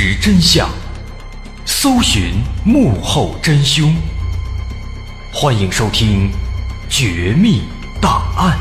[0.00, 0.70] 事实真相，
[1.66, 3.92] 搜寻幕后真凶。
[5.32, 6.30] 欢迎收听
[6.88, 7.62] 《绝密
[8.00, 8.56] 档案》，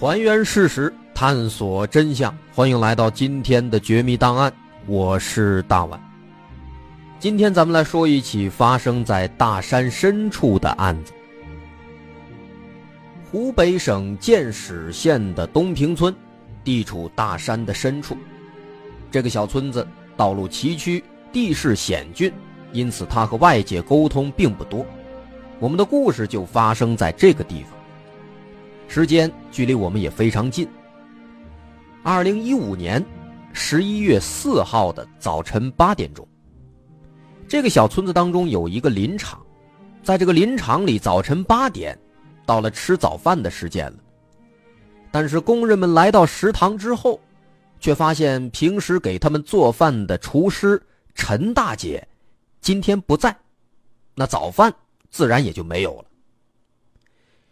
[0.00, 2.34] 还原事实，探索真相。
[2.54, 4.50] 欢迎来到今天的《绝密档案》，
[4.86, 6.00] 我是大碗。
[7.20, 11.12] 今天咱们来说一起发生在大山深处的案子。
[13.34, 16.14] 湖北省建始县的东平村，
[16.62, 18.16] 地处大山的深处。
[19.10, 19.84] 这个小村子
[20.16, 21.02] 道路崎岖，
[21.32, 22.32] 地势险峻，
[22.70, 24.86] 因此它和外界沟通并不多。
[25.58, 27.70] 我们的故事就发生在这个地方，
[28.86, 30.68] 时间距离我们也非常近。
[32.04, 33.04] 二零一五年
[33.52, 36.24] 十一月四号的早晨八点钟，
[37.48, 39.44] 这个小村子当中有一个林场，
[40.04, 41.98] 在这个林场里，早晨八点。
[42.46, 43.98] 到了吃早饭的时间了，
[45.10, 47.18] 但是工人们来到食堂之后，
[47.80, 50.80] 却发现平时给他们做饭的厨师
[51.14, 52.06] 陈大姐
[52.60, 53.34] 今天不在，
[54.14, 54.72] 那早饭
[55.10, 56.04] 自然也就没有了。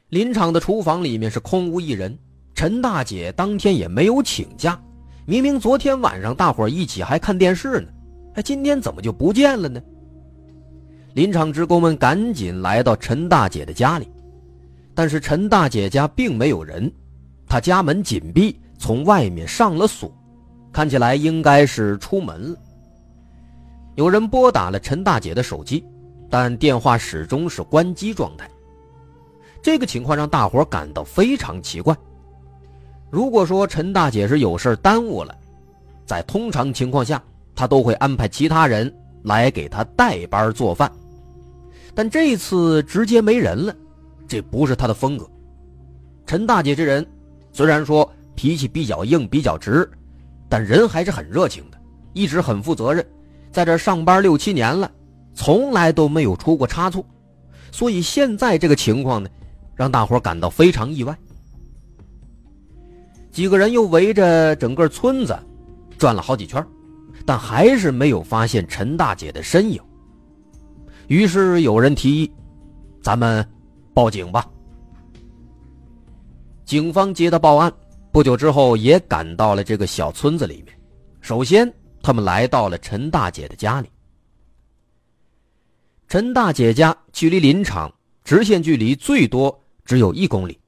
[0.08, 2.18] 林场的厨房里面是空无一人，
[2.54, 4.78] 陈大姐当天也没有请假，
[5.24, 7.88] 明明昨天晚上大伙一起还看电视呢，
[8.34, 9.80] 哎，今天怎么就不见了呢？
[11.14, 14.06] 林场职工们赶紧来到陈大姐的家里。
[14.94, 16.92] 但是陈大姐家并没有人，
[17.46, 20.12] 她家门紧闭，从外面上了锁，
[20.72, 22.58] 看起来应该是出门了。
[23.94, 25.84] 有人拨打了陈大姐的手机，
[26.30, 28.48] 但电话始终是关机状态。
[29.62, 31.96] 这个情况让大伙感到非常奇怪。
[33.10, 35.34] 如果说陈大姐是有事耽误了，
[36.06, 37.22] 在通常情况下，
[37.54, 38.92] 她都会安排其他人
[39.24, 40.90] 来给她代班做饭，
[41.94, 43.76] 但这次直接没人了。
[44.32, 45.28] 这不是他的风格。
[46.24, 47.06] 陈大姐这人
[47.52, 49.86] 虽然说脾气比较硬、比较直，
[50.48, 51.78] 但人还是很热情的，
[52.14, 53.06] 一直很负责任，
[53.50, 54.90] 在这上班六七年了，
[55.34, 57.04] 从来都没有出过差错。
[57.70, 59.28] 所以现在这个情况呢，
[59.74, 61.14] 让大伙感到非常意外。
[63.30, 65.38] 几个人又围着整个村子
[65.98, 66.66] 转了好几圈，
[67.26, 69.78] 但还是没有发现陈大姐的身影。
[71.08, 72.32] 于是有人提议
[73.04, 73.46] ：“咱们。”
[73.94, 74.48] 报警吧！
[76.64, 77.72] 警方接到报案，
[78.10, 80.74] 不久之后也赶到了这个小村子里面。
[81.20, 81.70] 首先，
[82.02, 83.88] 他们来到了陈大姐的家里。
[86.08, 87.92] 陈大姐家距离林场
[88.24, 90.58] 直线距离最多只有一公里，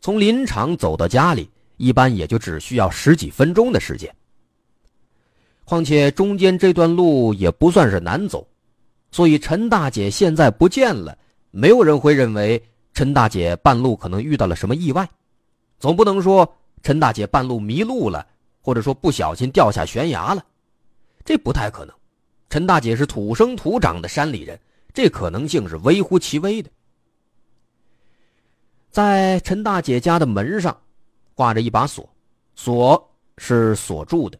[0.00, 4.14] 从林场走到家里，一般也就只需要十几分钟的时间。
[5.64, 8.46] 况且中间这段路也不算是难走，
[9.10, 11.16] 所以陈大姐现在不见了。
[11.50, 12.62] 没有人会认为
[12.92, 15.08] 陈大姐半路可能遇到了什么意外，
[15.78, 18.26] 总不能说陈大姐半路迷路了，
[18.60, 20.44] 或者说不小心掉下悬崖了，
[21.24, 21.94] 这不太可能。
[22.48, 24.58] 陈大姐是土生土长的山里人，
[24.92, 26.70] 这可能性是微乎其微的。
[28.90, 30.76] 在陈大姐家的门上
[31.34, 32.08] 挂着一把锁，
[32.54, 34.38] 锁是锁住的。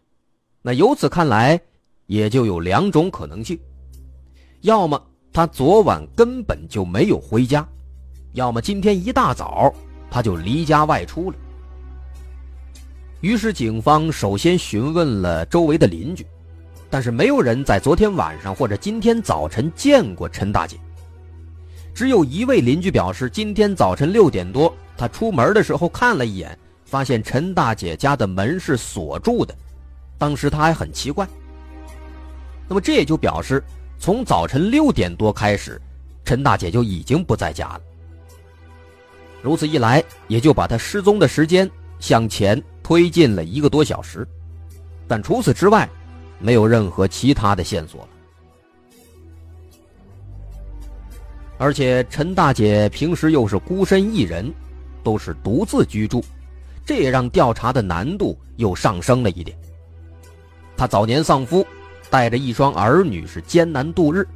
[0.62, 1.60] 那由此看来，
[2.06, 3.59] 也就有两种可能性，
[4.62, 5.09] 要么。
[5.32, 7.66] 他昨晚根本就没有回家，
[8.32, 9.72] 要么今天一大早
[10.10, 11.36] 他就离家外出了。
[13.20, 16.26] 于是警方首先询问了周围的邻居，
[16.88, 20.76] 但是没有人在昨天晚上或者今天早晨见过陈大姐。
[21.94, 29.54] 只有一位邻居表示，今天早晨六点多，他出门的时候看了一眼，发现陈大姐家的门是锁住的，
[30.18, 31.28] 当时他还很奇怪。
[32.68, 33.62] 那么这也就表示。
[34.00, 35.78] 从早晨六点多开始，
[36.24, 37.80] 陈大姐就已经不在家了。
[39.42, 44.26] 如此一来，也就把她失踪的时间向前推进了一个多小时。
[45.06, 45.86] 但除此之外，
[46.38, 48.08] 没有任何其他的线索了。
[51.58, 54.50] 而且陈大姐平时又是孤身一人，
[55.04, 56.24] 都是独自居住，
[56.86, 59.54] 这也让调查的难度又上升了一点。
[60.74, 61.66] 她早年丧夫。
[62.10, 64.27] 带着一双儿女是艰难度日，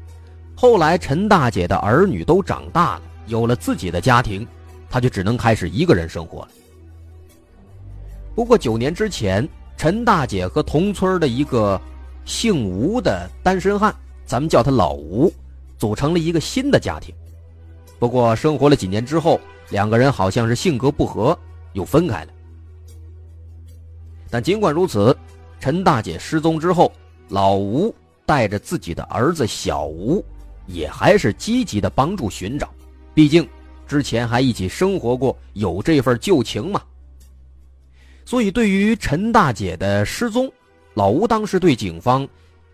[0.55, 4.47] 后来陈大姐的儿女都长大了，有了自己的家庭，
[4.89, 6.49] 她就只能开始一个人生活了。
[8.35, 11.81] 不过九年之前，陈大姐和同村的一个
[12.25, 13.93] 姓吴的单身汉，
[14.25, 15.33] 咱们叫他老吴，
[15.77, 17.13] 组成了一个新的家庭。
[17.99, 21.37] 不过生活了几年之后，两个人好像是性格不合，
[21.73, 22.31] 又分开了。
[24.31, 25.17] 但尽管如此，
[25.59, 26.93] 陈大姐失踪之后。
[27.29, 27.95] 老吴
[28.27, 30.25] 带着自己的儿子小吴，
[30.67, 32.73] 也还是积极的帮助寻找，
[33.13, 33.49] 毕竟
[33.87, 36.83] 之前还一起生活过，有这份旧情嘛。
[38.25, 40.51] 所以，对于陈大姐的失踪，
[40.95, 42.27] 老吴当时对警方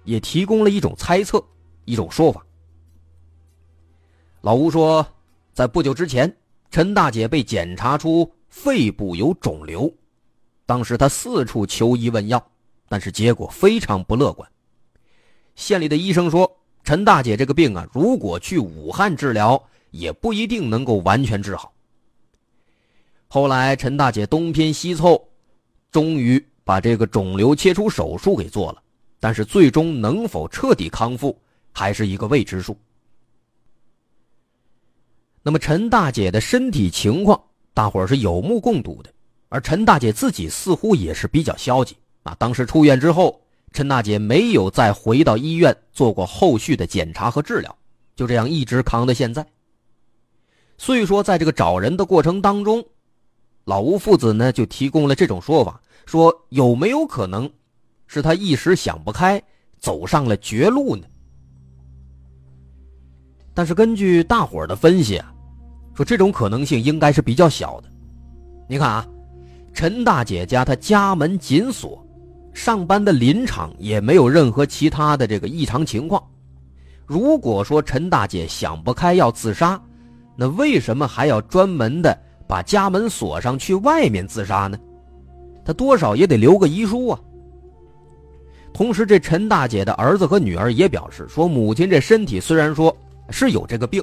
[0.05, 1.43] 也提供了一种猜测，
[1.85, 2.45] 一种说法。
[4.41, 5.07] 老吴说，
[5.53, 6.33] 在不久之前，
[6.71, 9.93] 陈大姐被检查出肺部有肿瘤，
[10.67, 12.50] 当时他四处求医问药，
[12.91, 14.51] 但是结果非常不乐观。
[15.55, 21.73] 县里的医生说，陈大姐这个病啊，如果去武汉治疗，也不一定能够完全治好。
[23.29, 25.29] 后来，陈大姐东拼西凑。
[25.93, 28.83] 终于把这个肿瘤切除手术给做了，
[29.19, 31.37] 但是最终能否彻底康复
[31.73, 32.77] 还是一个未知数。
[35.43, 37.43] 那么陈大姐的身体情况，
[37.75, 39.13] 大伙儿是有目共睹的，
[39.49, 42.35] 而陈大姐自己似乎也是比较消极啊。
[42.39, 43.41] 当时出院之后，
[43.73, 47.77] 陈大姐没有再回到医院做过后续的检查和治疗，
[48.17, 49.47] 就这样一直扛到现在。
[50.79, 52.85] 所以说，在这个找人的过程当中。
[53.65, 57.49] 老吴父子呢，就提供了这种说法：说有没有可能，
[58.07, 59.41] 是他一时想不开，
[59.79, 61.05] 走上了绝路呢？
[63.53, 65.33] 但是根据大伙的分析啊，
[65.95, 67.89] 说这种可能性应该是比较小的。
[68.67, 69.07] 你看啊，
[69.75, 72.05] 陈大姐家她家门紧锁，
[72.53, 76.23] 上班的林场也没有任何其他的这个异常情况。
[77.07, 79.81] 如果说陈大姐想不开要自杀，
[80.37, 82.17] 那为什么还要专门的？
[82.47, 84.77] 把家门锁上去，外面自杀呢？
[85.65, 87.21] 他多少也得留个遗书啊。
[88.73, 92.97] 同时，这陈大姐的儿子和女儿也表示说，母亲这身体虽然说
[93.29, 94.03] 是有这个病，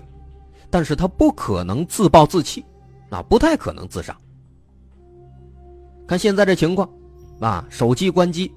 [0.70, 2.64] 但是她不可能自暴自弃，
[3.10, 4.16] 啊，不太可能自杀。
[6.08, 6.90] 看现在这情况，
[7.39, 8.51] 啊，手机关机，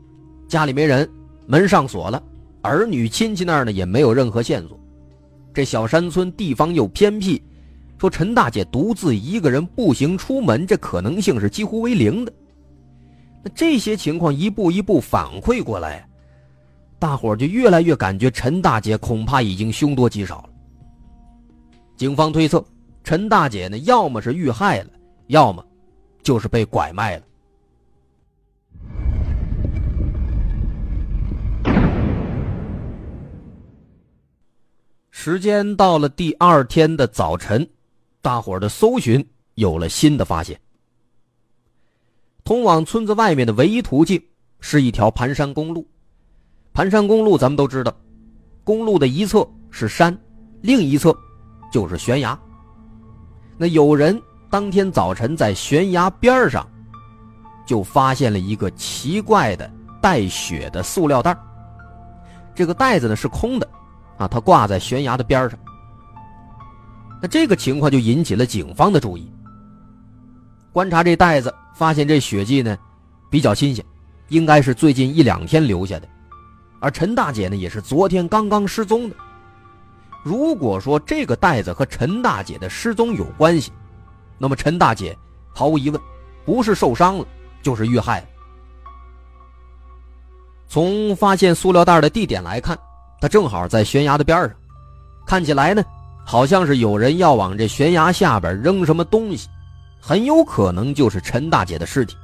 [0.49, 1.09] 家里没人，
[1.47, 2.23] 门上锁了，
[2.63, 4.79] 儿女亲戚那儿呢也没有任何线索。
[5.53, 7.43] 这小山村地方又偏僻。
[7.99, 12.33] 说陈大姐独自一个人步行出门，这可能性是几乎为零的。
[13.45, 16.09] 那这些情况一步一步反馈过来，
[16.99, 20.49] 大伙就越来越感觉陈大姐恐怕已经凶多吉少了。
[21.95, 22.65] 警方推测，
[23.05, 24.91] 陈大姐呢，要么是遇害了，
[25.27, 25.63] 要么
[26.23, 27.23] 就是被拐卖了。
[35.23, 37.69] 时间到了第二天的早晨。
[38.23, 39.23] 大伙儿的搜寻
[39.55, 40.59] 有了新的发现。
[42.43, 44.19] 通往村子外面的唯一途径
[44.61, 45.87] 是一条盘山公路。
[46.73, 47.95] 盘山公路咱们都知道，
[48.65, 50.19] 公路的一侧是山，
[50.63, 51.15] 另一侧
[51.71, 52.41] 就是悬崖。
[53.59, 54.19] 那有人
[54.49, 56.67] 当天早晨在悬崖边上
[57.67, 59.71] 就发现了一个奇怪的
[60.01, 61.37] 带血的塑料袋
[62.55, 63.69] 这个袋子呢是空的，
[64.21, 65.59] 啊，它挂在悬崖的边上。
[67.23, 69.33] 那这个情况就引起了警方的注意。
[70.73, 72.77] 观察这袋子，发现这血迹呢
[73.31, 73.83] 比较新鲜，
[74.29, 76.07] 应该是最近一两天留下的。
[76.81, 79.17] 而陈大姐呢也是昨天刚刚失踪的。
[80.23, 83.73] 如果说这个袋子和陈大姐的失踪有关系，
[84.37, 85.17] 那么陈大姐
[85.55, 85.99] 毫无疑问
[86.45, 87.27] 不是受伤了，
[87.63, 88.27] 就是遇害了。
[90.69, 92.79] 从发现塑料袋的地点来看，
[93.21, 94.51] 他正好在悬崖的边上，
[95.27, 95.85] 看起来呢。
[96.23, 99.49] 好像是有人要往这悬崖下边扔什么东西，
[100.01, 102.15] 很有可能就是陈大姐的尸体。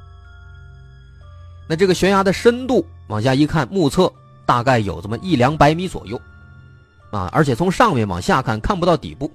[1.67, 4.09] 那这个悬崖的深度往下一看，目测
[4.45, 6.17] 大概有这么一两百米左右，
[7.11, 9.29] 啊，而且从上面往下看看不到底部，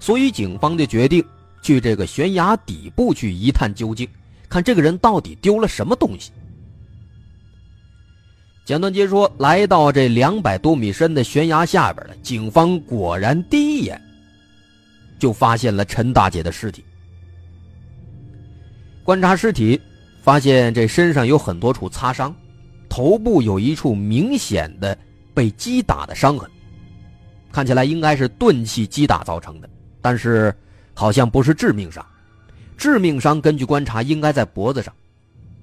[0.00, 1.24] 所以警方就决定
[1.62, 4.08] 去这个悬崖底部去一探究竟，
[4.48, 6.32] 看这个人到底丢了什么东西。
[8.68, 13.98] 简短截说，来到这两百多米深的悬崖下边了，警方果然第一眼
[15.18, 16.84] 就发现了陈大姐的尸体。
[19.02, 19.80] 观察尸体，
[20.20, 22.36] 发现这身上有很多处擦伤，
[22.90, 24.94] 头部有一处明显的
[25.32, 26.46] 被击打的伤痕，
[27.50, 29.70] 看起来应该是钝器击打造成的，
[30.02, 30.54] 但是
[30.92, 32.04] 好像不是致命伤。
[32.76, 34.92] 致命伤根据观察应该在脖子上，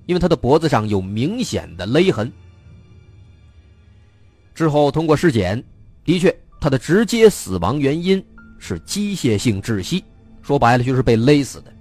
[0.08, 2.32] 因为他的脖子上有明显的勒痕。
[4.56, 5.62] 之后通过尸检，
[6.06, 8.26] 的确，他的直接死亡原因
[8.58, 10.04] 是机械性窒息，
[10.42, 11.72] 说白了就是被勒死的。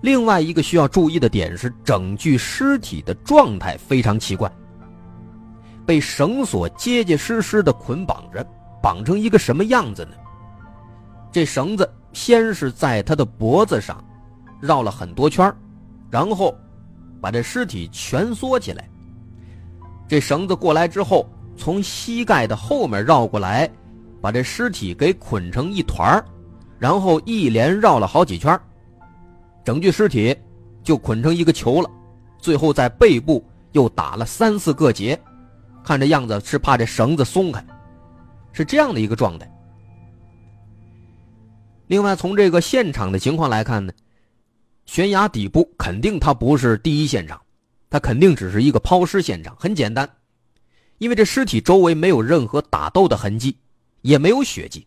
[0.00, 4.50] 另外一个需要注意的点是，整具尸体的状态非常奇怪，
[5.86, 8.44] 被绳索结结实实的捆绑着，
[8.82, 10.16] 绑成一个什么样子呢？
[11.30, 14.02] 这绳子先是在他的脖子上
[14.60, 15.54] 绕了很多圈
[16.10, 16.54] 然后
[17.20, 18.88] 把这尸体蜷缩起来。
[20.12, 21.26] 这绳子过来之后，
[21.56, 23.66] 从膝盖的后面绕过来，
[24.20, 26.22] 把这尸体给捆成一团
[26.78, 28.60] 然后一连绕了好几圈
[29.64, 30.36] 整具尸体
[30.84, 31.90] 就捆成一个球了，
[32.36, 33.42] 最后在背部
[33.72, 35.18] 又打了三四个结，
[35.82, 37.64] 看这样子是怕这绳子松开，
[38.52, 39.50] 是这样的一个状态。
[41.86, 43.90] 另外，从这个现场的情况来看呢，
[44.84, 47.40] 悬崖底部肯定它不是第一现场，
[47.92, 49.54] 它肯定只是一个抛尸现场。
[49.56, 50.08] 很简单，
[50.96, 53.54] 因为这尸体周围没有任何打斗的痕迹，
[54.00, 54.86] 也没有血迹。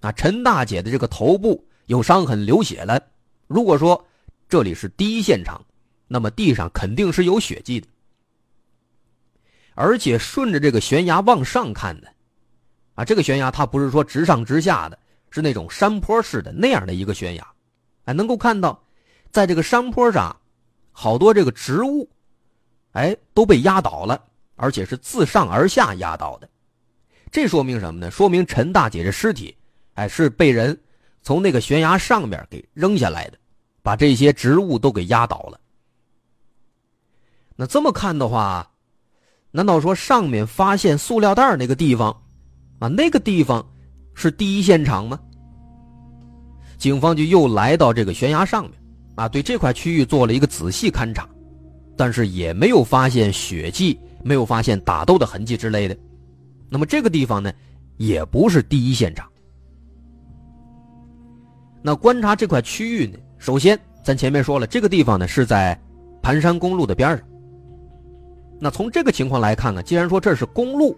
[0.00, 3.00] 啊，陈大姐的这个头部有伤痕，流血了。
[3.46, 4.04] 如果说
[4.48, 5.64] 这里是第一现场，
[6.08, 7.86] 那么地上肯定是有血迹的。
[9.76, 12.12] 而且顺着这个悬崖往上看的，
[12.94, 14.98] 啊，这个悬崖它不是说直上直下的，
[15.30, 17.46] 是那种山坡式的那样的一个悬崖，
[18.06, 18.82] 哎，能够看到，
[19.30, 20.36] 在这个山坡上，
[20.90, 22.10] 好多这个植物，
[22.92, 24.22] 哎，都被压倒了，
[24.56, 26.48] 而且是自上而下压倒的。
[27.30, 28.10] 这说明什么呢？
[28.10, 29.56] 说明陈大姐的尸体。
[29.94, 30.78] 哎，是被人
[31.20, 33.38] 从那个悬崖上面给扔下来的，
[33.82, 35.60] 把这些植物都给压倒了。
[37.56, 38.70] 那这么看的话，
[39.50, 42.10] 难道说上面发现塑料袋那个地方，
[42.78, 43.62] 啊，那个地方
[44.14, 45.20] 是第一现场吗？
[46.78, 48.72] 警方就又来到这个悬崖上面，
[49.16, 51.28] 啊，对这块区域做了一个仔细勘察，
[51.96, 55.96] 但是也没有发现血迹，没有发现打斗的痕迹之类的。
[56.68, 57.52] 那么这个地方呢，
[57.96, 59.28] 也不是第一现场。
[61.82, 63.18] 那观察这块区域呢？
[63.38, 65.78] 首先，咱前面说了，这个地方呢是在
[66.22, 67.20] 盘山公路的边上。
[68.60, 70.96] 那从这个情况来看呢，既然说这是公路，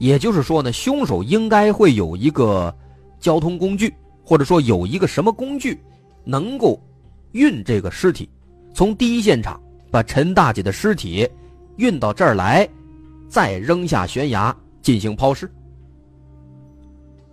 [0.00, 2.74] 也就是说呢，凶手应该会有一个
[3.20, 5.78] 交通工具，或者说有一个什么工具，
[6.24, 6.82] 能够
[7.30, 8.28] 运这个尸体，
[8.74, 11.28] 从第一现场把陈大姐的尸体
[11.76, 12.68] 运到这儿来，
[13.28, 15.50] 再扔下悬崖进行抛尸。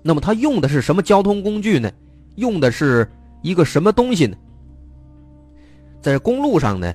[0.02, 1.92] 那么他用的是什么交通工具呢？
[2.36, 3.10] 用的是
[3.42, 4.38] 一个什么东西呢？
[6.02, 6.94] 在公路上呢，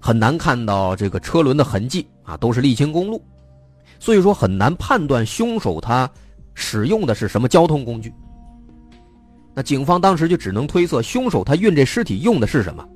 [0.00, 3.22] 很难看到这个车轮的痕迹啊，都是沥青公路，
[3.98, 6.10] 所以说很难判断凶手他
[6.54, 8.12] 使用的是什么交通工具。
[9.54, 12.86] 那警方当时就只能推测，凶手他运这尸体用的是什么？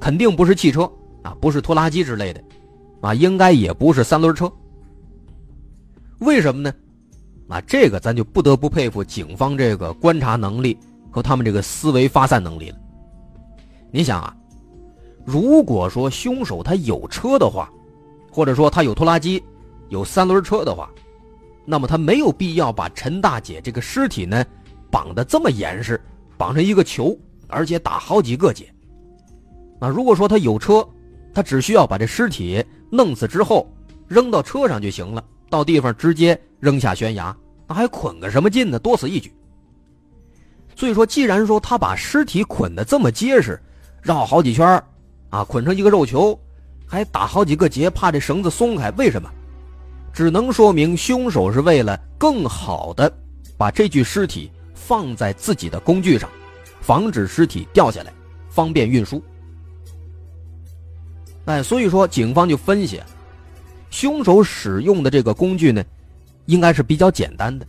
[0.00, 0.90] 肯定不是汽车
[1.22, 2.42] 啊，不是拖拉机之类的，
[3.00, 4.52] 啊，应该也不是三轮车。
[6.18, 6.72] 为什么呢？
[7.48, 10.78] 啊，这个咱就不得不佩服警方这个观察能力。
[11.14, 12.76] 和他们这个思维发散能力了。
[13.90, 14.34] 你想啊，
[15.26, 17.70] 如果说凶手他有车的话，
[18.30, 19.44] 或者说他有拖拉机、
[19.90, 20.90] 有三轮车的话，
[21.66, 24.42] 那么他没有必要把陈大姐这个尸体呢
[24.90, 26.00] 绑得这么严实，
[26.38, 27.14] 绑成一个球，
[27.46, 28.66] 而且打好几个结。
[29.78, 30.82] 那如果说他有车，
[31.34, 33.70] 他只需要把这尸体弄死之后
[34.08, 37.34] 扔到车上就行了，到地方直接扔下悬崖，
[37.66, 38.78] 那还捆个什么劲呢？
[38.78, 39.32] 多此一举。
[40.74, 43.60] 所以说，既然说他把尸体捆得这么结实，
[44.00, 44.82] 绕好几圈
[45.30, 46.38] 啊，捆成一个肉球，
[46.86, 49.30] 还打好几个结，怕这绳子松开，为什么？
[50.12, 53.10] 只能说明凶手是为了更好的
[53.56, 56.28] 把这具尸体放在自己的工具上，
[56.80, 58.12] 防止尸体掉下来，
[58.50, 59.22] 方便运输。
[61.44, 63.00] 哎，所以说警方就分析，
[63.90, 65.84] 凶手使用的这个工具呢，
[66.46, 67.66] 应该是比较简单的，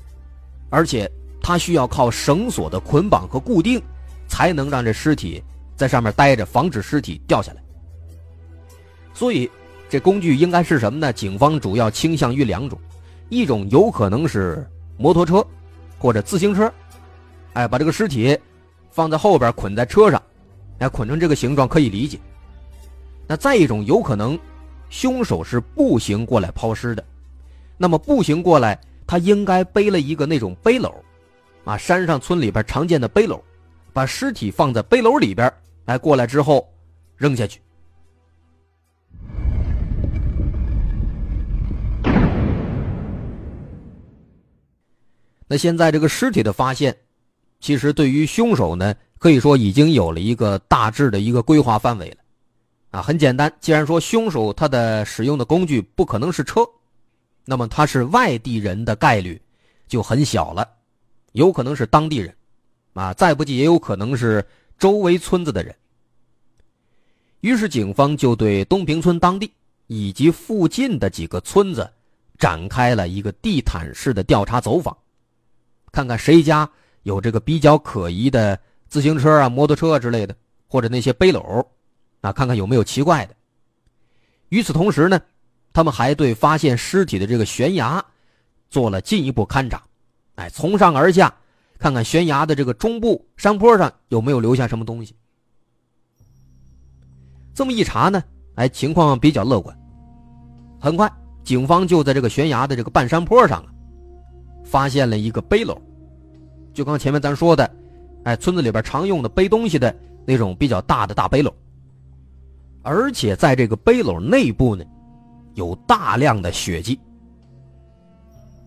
[0.69, 1.09] 而且。
[1.45, 3.83] 他需要靠绳索的捆绑和固定，
[4.29, 5.43] 才能让这尸体
[5.75, 7.61] 在上面待着，防止尸体掉下来。
[9.13, 9.51] 所以，
[9.89, 11.11] 这工具应该是什么呢？
[11.11, 12.79] 警方主要倾向于两种，
[13.27, 14.65] 一种有可能是
[14.95, 15.45] 摩托车
[15.99, 16.71] 或者自行车，
[17.51, 18.39] 哎，把这个尸体
[18.89, 20.23] 放在后边捆在车上，
[20.79, 22.17] 哎，捆成这个形状可以理解。
[23.27, 24.37] 那再一种有可能，
[24.89, 27.03] 凶手是步行过来抛尸的，
[27.77, 30.93] 那么步行过来，他应该背了一个那种背篓。
[31.63, 33.41] 啊，山上村里边常见的背篓，
[33.93, 35.51] 把尸体放在背篓里边，
[35.85, 36.67] 哎，过来之后
[37.15, 37.61] 扔下去。
[45.47, 46.93] 那现在这个尸体的发现，
[47.61, 52.17] 其实对于凶手呢，可以说已经有了一个大致的一个规划范围了。
[52.93, 56.61] 啊，很简单，既然说凶手他的使用的工具不可能是车，
[57.43, 59.41] 那么他是外地人的概率
[59.87, 60.69] 就很小了。
[61.31, 62.31] 有可能是当地人，
[62.93, 64.45] 啊，再不济也有可能是
[64.77, 65.75] 周围村子的人。
[67.39, 69.51] 于是警方就对东平村当地
[69.87, 71.91] 以及附近的几个村子
[72.37, 74.95] 展开了一个地毯式的调查走访，
[75.91, 76.69] 看看谁家
[77.01, 80.35] 有这个比较可疑的自行车啊、摩托车之类的，
[80.67, 81.65] 或者那些背篓，
[82.23, 83.35] 啊，看看有没有奇怪的。
[84.47, 85.19] 与此同时呢，
[85.73, 88.03] 他们还对发现尸体的这个悬崖
[88.69, 89.83] 做了进一步勘查。
[90.35, 91.33] 哎，从上而下，
[91.77, 95.13] 看看悬崖的这个中部山坡上有没有留下什么东西。
[97.53, 98.23] 这么一查呢，
[98.55, 99.77] 哎，情况比较乐观。
[100.79, 101.11] 很快，
[101.43, 103.67] 警方就在这个悬崖的这个半山坡上啊，
[104.63, 105.77] 发现了一个背篓，
[106.73, 107.69] 就刚前面咱说的，
[108.23, 109.93] 哎，村子里边常用的背东西的
[110.25, 111.53] 那种比较大的大背篓。
[112.83, 114.85] 而且在这个背篓内部呢，
[115.55, 116.99] 有大量的血迹。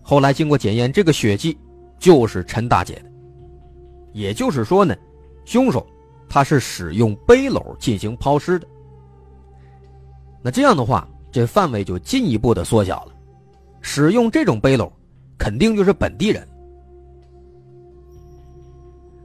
[0.01, 1.57] 后来经过检验，这个血迹
[1.99, 3.11] 就是陈大姐的，
[4.13, 4.95] 也就是说呢，
[5.45, 5.85] 凶手
[6.27, 8.67] 他是使用背篓进行抛尸的。
[10.41, 13.13] 那这样的话，这范围就进一步的缩小了。
[13.81, 14.91] 使用这种背篓，
[15.37, 16.47] 肯定就是本地人。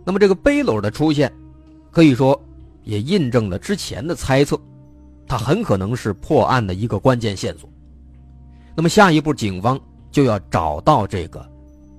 [0.04, 1.32] 那么这个背篓的出现，
[1.90, 2.40] 可以说
[2.82, 4.60] 也印证了之前的猜测，
[5.32, 7.66] 它很可能是破案的一个关键线索。
[8.76, 11.42] 那么下一步，警方就要找到这个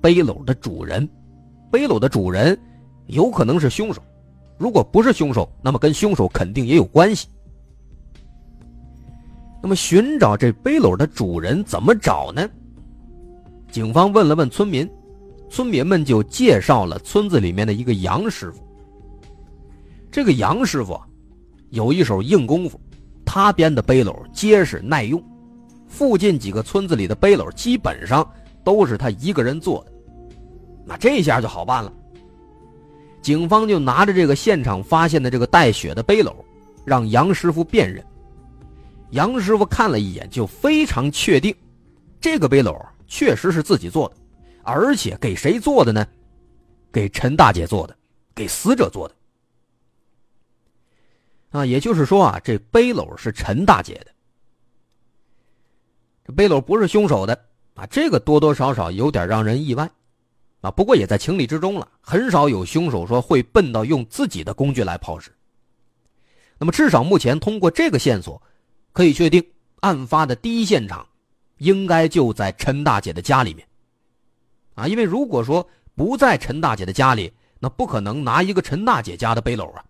[0.00, 1.08] 背篓的主人。
[1.68, 2.56] 背篓的主人
[3.06, 4.00] 有可能是凶手，
[4.56, 7.26] 如果不是凶手，那么跟凶手肯定也有关系。
[9.60, 12.48] 那么寻找这背篓的主人怎么找呢？
[13.68, 14.88] 警方问了问村民，
[15.50, 18.62] 村民们就介绍了村子里面的一个杨师傅。
[20.12, 20.96] 这个杨师傅
[21.70, 22.80] 有一手硬功夫，
[23.24, 25.22] 他编的背篓结实耐用，
[25.86, 28.28] 附近几个村子里的背篓基本上
[28.62, 29.92] 都是他一个人做的。
[30.84, 31.92] 那这下就好办了，
[33.22, 36.34] 警方就拿着这个现场发现的这个带血的背篓，
[36.84, 38.04] 让杨师傅辨认。
[39.10, 41.54] 杨师傅看了一眼，就非常确定，
[42.20, 44.16] 这个背篓确实是自己做的，
[44.62, 46.06] 而且给谁做的呢？
[46.92, 47.96] 给陈大姐做的，
[48.34, 49.14] 给死者做的。
[51.54, 54.06] 啊，也就是说啊，这背篓是陈大姐的，
[56.26, 57.32] 这背篓不是凶手的
[57.74, 59.88] 啊，这个多多少少有点让人意外，
[60.62, 65.30] 啊，不过也在情理之中了，很少有凶手说会笨到用自己的工具来抛尸。
[66.58, 68.42] 那么至少目前通过这个线索。
[68.92, 69.44] 可以确定，
[69.80, 71.04] 案发的第一现场，
[71.58, 73.66] 应该就在陈大姐的家里面。
[74.74, 79.84] 啊，因为如果说不在陈大姐的家里，那不可能拿一个陈大姐家的背篓啊。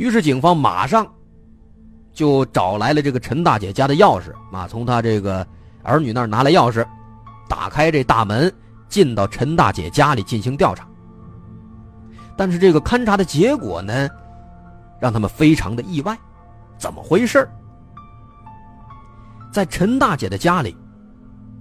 [0.00, 1.06] 于是警方马上
[2.10, 5.46] 就找来了这个陈大姐家的钥匙，啊，从她这个
[5.82, 6.82] 儿女那儿拿来钥匙，
[7.46, 8.50] 打开这大门，
[8.88, 10.88] 进到陈大姐家里进行调查。
[12.34, 14.08] 但是这个勘查的结果呢，
[14.98, 16.16] 让他们非常的意外。
[16.78, 17.46] 怎么回事
[19.52, 20.74] 在陈大姐的家里，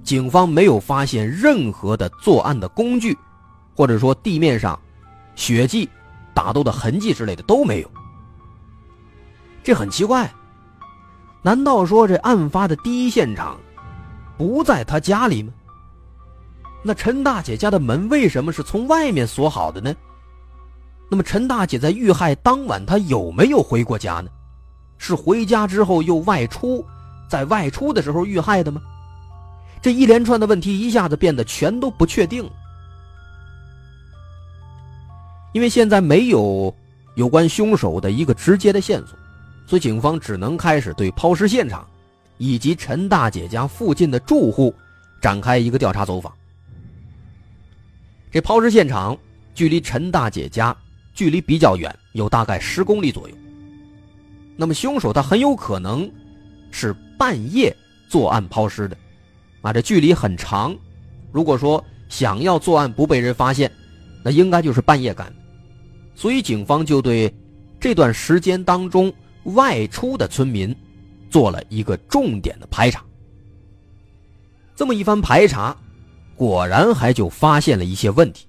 [0.02, 3.18] 警方没有发现任何的作案的工具，
[3.76, 4.80] 或者说地面上
[5.36, 5.90] 血迹、
[6.34, 7.92] 打斗的痕迹之类的都没有。
[9.64, 10.32] 这很奇怪，
[11.42, 13.60] 难道说这案发的第一现场
[14.38, 15.54] 不在他家里吗？
[16.82, 19.94] 那陈大姐家的门为什么是从外面锁好的呢？
[21.12, 24.30] 那么陈大姐在遇害当晚，她有没有回过家呢？
[24.98, 26.86] 是回家之后又外出，
[27.30, 28.82] 在外出的时候遇害的吗？
[29.82, 32.50] 这一连串的问题一下子变得全都不确定。
[35.52, 36.74] 因为现在没有
[37.16, 39.18] 有关凶手的一个直接的线索，
[39.70, 41.88] 所以警方只能开始对抛尸现场
[42.40, 44.74] 以及陈大姐家附近的住户
[45.22, 46.34] 展开一个调查走访。
[48.32, 49.16] 这抛尸现场
[49.54, 50.76] 距离陈大姐家
[51.14, 53.36] 距离比较远，有大概十公里左右。
[54.58, 56.12] 那么凶手他很有可能
[56.72, 57.72] 是半夜
[58.08, 58.98] 作案抛尸的，
[59.62, 60.76] 啊，这距离很长。
[61.32, 63.72] 如果说想要作案不被人发现，
[64.24, 65.34] 那应该就是半夜干的。
[66.16, 67.32] 所以警方就对
[67.80, 70.76] 这段时间当中外出的村民
[71.30, 73.04] 做了一个重点的排查。
[74.76, 75.76] 这么一番排查，
[76.36, 78.48] 果然还就发现了一些问题。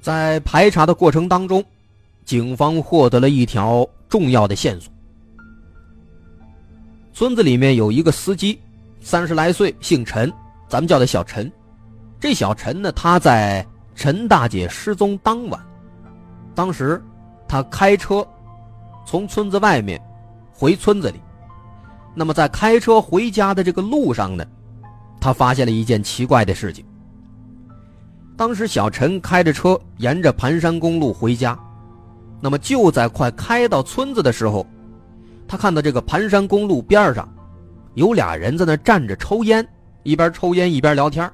[0.00, 1.64] 在排查的过程当中。
[2.24, 4.92] 警方获得了一条重要的线索。
[7.12, 8.60] 村子里面有一个司机，
[9.00, 10.32] 三十来岁，姓陈，
[10.68, 11.48] 咱们叫他小陈。
[12.18, 13.64] 这小陈呢，他在
[13.94, 15.64] 陈大姐失踪当晚，
[16.52, 17.00] 当时
[17.48, 18.26] 他开车
[19.04, 20.00] 从村子外面
[20.52, 21.20] 回村子里。
[22.14, 24.44] 那么在开车回家的这个路上呢，
[25.20, 26.84] 他发现了一件奇怪的事情。
[28.36, 31.58] 当时小陈开着车沿着盘山公路回家。
[32.38, 34.64] 那么就在快开到村子的时候，
[35.48, 37.26] 他看到这个盘山公路边上，
[37.94, 39.66] 有俩人在那站着抽烟，
[40.02, 41.24] 一边抽烟一边聊天。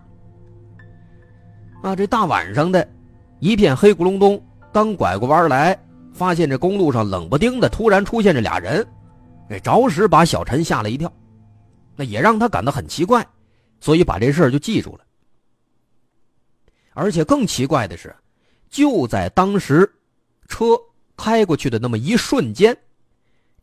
[1.82, 2.88] 啊，这大晚上的，
[3.40, 4.40] 一片黑咕隆咚，
[4.72, 5.76] 刚拐过弯来，
[6.12, 8.86] 发现这公路上冷不丁的突然出现这俩人，
[9.48, 11.12] 这着实把小陈吓了一跳，
[11.96, 13.26] 那也让他感到很奇怪，
[13.80, 15.04] 所以把这事儿就记住了。
[16.94, 18.14] 而且更奇怪的是，
[18.68, 19.90] 就在当时
[20.46, 20.64] 车
[21.16, 22.76] 开过去的那么一瞬间，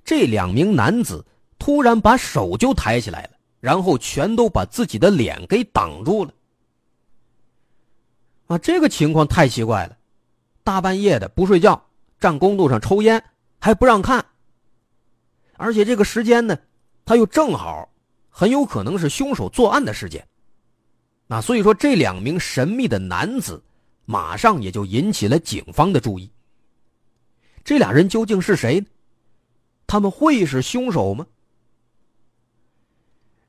[0.03, 1.23] 这两名男子
[1.59, 6.33] 突然把手就抬起来了，然后全都把自己的脸给挡住了。
[8.47, 9.95] 啊，这个情况太奇怪了，
[10.63, 11.79] 大半夜的不睡觉，
[12.19, 13.23] 站公路上抽烟
[13.60, 14.25] 还不让看，
[15.53, 16.58] 而且这个时间呢，
[17.05, 17.89] 他又正好，
[18.29, 20.27] 很有可能是凶手作案的时间。
[21.27, 23.63] 那所以说，这两名神秘的男子，
[24.05, 26.29] 马上也就引起了警方的注意。
[27.63, 28.88] 这俩人究竟是谁呢？
[29.86, 31.25] 他们会是凶手吗？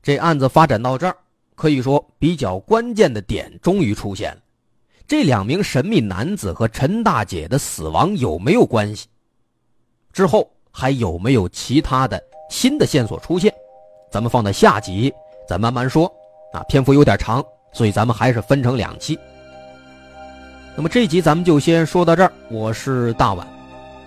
[0.03, 1.17] 这案子发展到这儿，
[1.55, 4.43] 可以说比较关键的点终于出现了。
[5.11, 9.09] 这两名神秘男子和陈大姐的死亡有没有关系？
[10.13, 13.53] 之后还有没有其他的新的线索出现？
[14.09, 15.13] 咱们放在下集
[15.49, 16.07] 再慢慢说。
[16.53, 19.19] 啊，篇幅有点长，所以咱们还是分成两期。
[20.77, 22.33] 那么这集咱们就先说到这儿。
[22.49, 23.45] 我是大碗，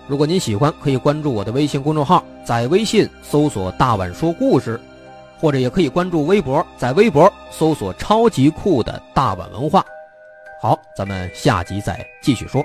[0.08, 4.80] 如果您喜欢，可以关注我的微信公众号，在微信搜索“大碗说故事”，
[5.38, 9.84] 或者也可以关注微博，在微博搜索“超级酷的大碗文化”。
[10.64, 12.64] 好，咱们下集再继续说。